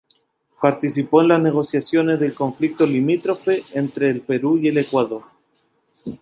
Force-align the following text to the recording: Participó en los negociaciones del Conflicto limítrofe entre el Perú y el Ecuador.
Participó 0.59 1.21
en 1.21 1.27
los 1.27 1.39
negociaciones 1.39 2.19
del 2.19 2.33
Conflicto 2.33 2.87
limítrofe 2.87 3.63
entre 3.75 4.09
el 4.09 4.21
Perú 4.21 4.57
y 4.57 4.67
el 4.69 4.79
Ecuador. 4.79 5.21